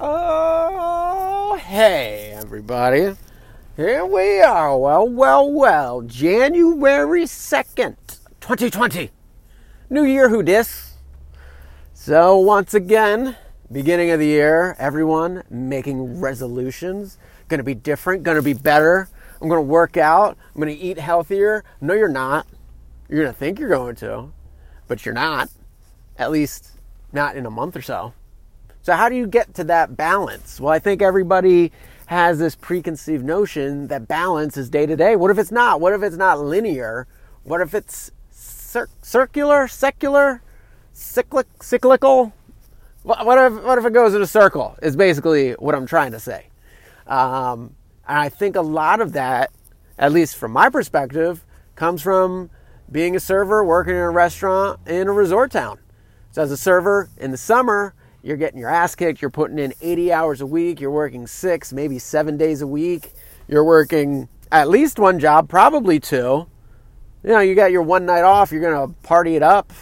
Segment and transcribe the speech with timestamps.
[0.00, 3.16] Oh, hey, everybody.
[3.74, 4.78] Here we are.
[4.78, 6.02] Well, well, well.
[6.02, 7.96] January 2nd,
[8.40, 9.10] 2020.
[9.90, 10.92] New year, who dis?
[11.94, 13.36] So, once again,
[13.72, 17.18] beginning of the year, everyone making resolutions.
[17.48, 19.08] Gonna be different, gonna be better.
[19.42, 21.64] I'm gonna work out, I'm gonna eat healthier.
[21.80, 22.46] No, you're not.
[23.08, 24.30] You're gonna think you're going to,
[24.86, 25.50] but you're not.
[26.16, 26.70] At least,
[27.12, 28.12] not in a month or so.
[28.88, 30.58] So, how do you get to that balance?
[30.58, 31.72] Well, I think everybody
[32.06, 35.14] has this preconceived notion that balance is day to day.
[35.14, 35.78] What if it's not?
[35.78, 37.06] What if it's not linear?
[37.42, 40.40] What if it's cir- circular, secular,
[40.94, 42.32] cyclic, cyclical?
[43.02, 44.74] What if, what if it goes in a circle?
[44.80, 46.46] Is basically what I'm trying to say.
[47.06, 47.74] Um,
[48.08, 49.50] and I think a lot of that,
[49.98, 51.44] at least from my perspective,
[51.74, 52.48] comes from
[52.90, 55.78] being a server working in a restaurant in a resort town.
[56.30, 59.22] So, as a server in the summer, you're getting your ass kicked.
[59.22, 60.80] You're putting in 80 hours a week.
[60.80, 63.12] You're working six, maybe seven days a week.
[63.46, 66.46] You're working at least one job, probably two.
[67.22, 68.52] You know, you got your one night off.
[68.52, 69.72] You're going to party it up.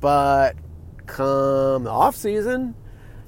[0.00, 0.56] But
[1.06, 2.74] come the off season,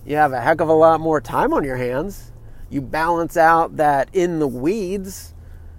[0.05, 2.33] you have a heck of a lot more time on your hands.
[2.71, 5.35] You balance out that in the weeds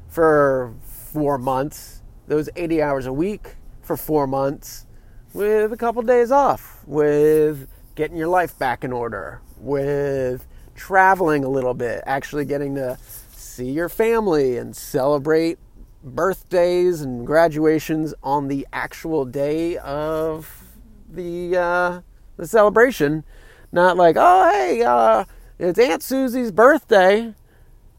[0.07, 4.85] for four months, those 80 hours a week for four months
[5.33, 11.49] with a couple days off, with getting your life back in order, with traveling a
[11.49, 12.97] little bit, actually getting to
[13.31, 15.57] see your family and celebrate
[16.03, 20.63] birthdays and graduations on the actual day of
[21.09, 22.01] the uh,
[22.37, 23.23] the celebration,
[23.71, 25.23] not like oh hey uh,
[25.57, 27.33] it's Aunt Susie's birthday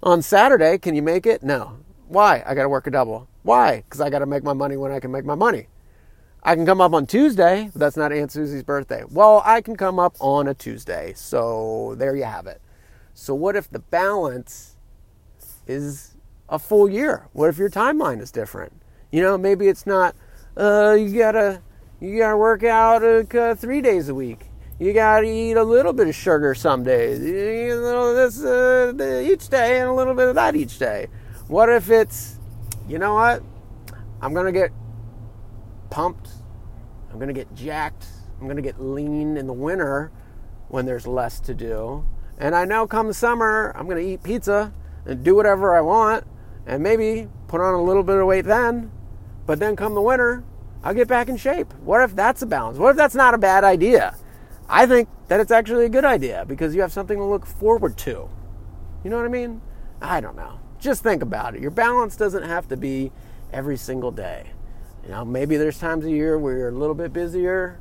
[0.02, 0.78] on Saturday.
[0.78, 1.42] Can you make it?
[1.42, 1.78] No.
[2.06, 2.44] Why?
[2.46, 3.28] I got to work a double.
[3.42, 3.76] Why?
[3.76, 5.68] Because I got to make my money when I can make my money.
[6.42, 9.02] I can come up on Tuesday, but that's not Aunt Susie's birthday.
[9.10, 11.12] Well, I can come up on a Tuesday.
[11.16, 12.60] So there you have it.
[13.14, 14.76] So, what if the balance
[15.66, 16.14] is
[16.48, 17.28] a full year?
[17.32, 18.72] What if your timeline is different?
[19.10, 20.14] You know, maybe it's not,
[20.56, 21.62] uh, you gotta,
[21.98, 24.46] you gotta work out uh, three days a week.
[24.78, 27.20] You gotta eat a little bit of sugar some days.
[27.20, 31.06] You of this uh, each day and a little bit of that each day.
[31.48, 32.38] What if it's,
[32.86, 33.42] you know what?
[34.20, 34.72] I'm gonna get
[35.90, 36.30] pumped.
[37.10, 38.06] I'm going to get jacked.
[38.38, 40.12] I'm going to get lean in the winter
[40.68, 42.04] when there's less to do.
[42.38, 44.72] And I know come summer, I'm going to eat pizza
[45.06, 46.24] and do whatever I want
[46.66, 48.90] and maybe put on a little bit of weight then.
[49.46, 50.44] But then come the winter,
[50.82, 51.72] I'll get back in shape.
[51.74, 52.78] What if that's a balance?
[52.78, 54.16] What if that's not a bad idea?
[54.68, 57.96] I think that it's actually a good idea because you have something to look forward
[57.98, 58.28] to.
[59.04, 59.62] You know what I mean?
[60.02, 60.60] I don't know.
[60.78, 61.62] Just think about it.
[61.62, 63.12] Your balance doesn't have to be
[63.52, 64.50] every single day.
[65.06, 67.78] You know, maybe there's times a year where you're a little bit busier,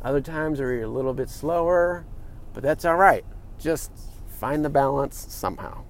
[0.00, 2.06] other times where you're a little bit slower,
[2.54, 3.24] but that's all right.
[3.58, 3.90] Just
[4.28, 5.82] find the balance somehow.